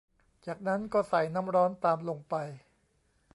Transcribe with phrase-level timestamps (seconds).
[0.45, 2.35] จากนั้นก็ใส่น้ำร้อนตามลงไป